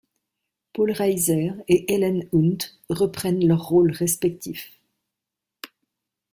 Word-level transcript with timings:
Paul 0.73 0.89
Reiser 0.93 1.51
et 1.67 1.93
Helen 1.93 2.27
Hunt 2.33 2.57
reprennent 2.89 3.47
leur 3.47 3.61
rôle 3.63 3.91
respectif. 3.91 4.71